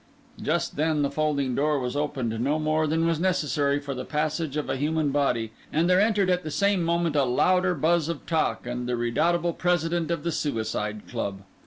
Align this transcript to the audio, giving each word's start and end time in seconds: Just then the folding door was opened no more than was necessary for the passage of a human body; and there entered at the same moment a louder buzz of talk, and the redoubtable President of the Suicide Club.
Just 0.41 0.77
then 0.77 1.03
the 1.03 1.11
folding 1.11 1.53
door 1.53 1.77
was 1.77 1.95
opened 1.95 2.31
no 2.39 2.57
more 2.57 2.87
than 2.87 3.05
was 3.05 3.19
necessary 3.19 3.79
for 3.79 3.93
the 3.93 4.03
passage 4.03 4.57
of 4.57 4.67
a 4.67 4.75
human 4.75 5.11
body; 5.11 5.51
and 5.71 5.87
there 5.87 6.01
entered 6.01 6.27
at 6.27 6.41
the 6.43 6.49
same 6.49 6.81
moment 6.81 7.15
a 7.15 7.23
louder 7.23 7.75
buzz 7.75 8.09
of 8.09 8.25
talk, 8.25 8.65
and 8.65 8.89
the 8.89 8.95
redoubtable 8.97 9.53
President 9.53 10.09
of 10.09 10.23
the 10.23 10.31
Suicide 10.31 11.03
Club. 11.07 11.41